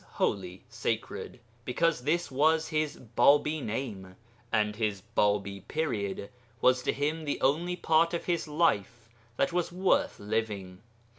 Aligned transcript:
holy, 0.13 0.63
sacred, 0.67 1.39
because 1.63 2.01
this 2.05 2.31
was 2.31 2.69
his 2.69 2.97
Bābī 3.15 3.61
name, 3.61 4.15
and 4.51 4.75
his 4.75 5.03
Bābī 5.15 5.67
period 5.67 6.31
was 6.59 6.81
to 6.81 6.91
him 6.91 7.23
the 7.23 7.39
only 7.39 7.75
part 7.75 8.11
of 8.15 8.25
his 8.25 8.47
life 8.47 9.07
that 9.37 9.53
was 9.53 9.71
worth 9.71 10.19
living. 10.19 10.81